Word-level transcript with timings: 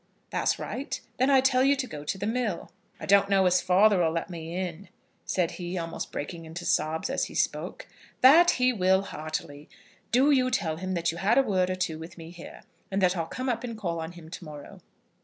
"That's 0.31 0.57
right. 0.57 0.99
Then 1.17 1.29
I 1.29 1.41
tell 1.41 1.63
you 1.63 1.75
to 1.75 1.85
go 1.85 2.03
to 2.03 2.17
the 2.17 2.25
mill." 2.25 2.71
"I 2.99 3.05
don't 3.05 3.29
know 3.29 3.45
as 3.45 3.61
father'll 3.61 4.11
let 4.11 4.31
me 4.31 4.55
in," 4.57 4.89
said 5.25 5.51
he, 5.61 5.77
almost 5.77 6.11
breaking 6.11 6.43
into 6.43 6.65
sobs 6.65 7.07
as 7.07 7.25
he 7.25 7.35
spoke. 7.35 7.85
"That 8.21 8.49
he 8.57 8.73
will, 8.73 9.03
heartily. 9.03 9.69
Do 10.11 10.31
you 10.31 10.49
tell 10.49 10.77
him 10.77 10.95
that 10.95 11.11
you 11.11 11.19
had 11.19 11.37
a 11.37 11.43
word 11.43 11.69
or 11.69 11.75
two 11.75 11.99
with 11.99 12.17
me 12.17 12.31
here, 12.31 12.63
and 12.89 12.99
that 12.99 13.15
I'll 13.15 13.27
come 13.27 13.47
up 13.47 13.63
and 13.63 13.77
call 13.77 13.99
on 13.99 14.13
him 14.13 14.29
to 14.31 14.43
morrow." 14.43 14.81